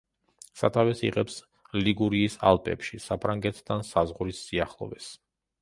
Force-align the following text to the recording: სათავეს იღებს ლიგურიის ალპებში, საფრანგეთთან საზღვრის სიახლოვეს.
სათავეს 0.61 1.03
იღებს 1.09 1.35
ლიგურიის 1.89 2.39
ალპებში, 2.53 3.03
საფრანგეთთან 3.07 3.89
საზღვრის 3.93 4.45
სიახლოვეს. 4.51 5.17